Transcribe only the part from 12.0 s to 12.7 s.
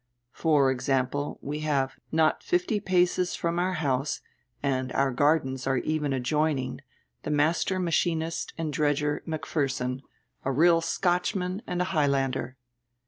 lander."